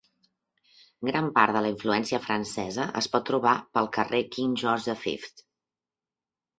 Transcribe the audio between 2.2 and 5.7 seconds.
francesa es pot trobar pel carrer King George the Fifth.